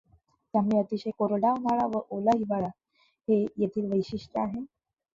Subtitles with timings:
[0.53, 2.67] त्यामुळे अतिशय कोरडा उन्हाळा व ओला हिवाळा
[3.27, 4.65] हे येथील वैशिठ्य आहे.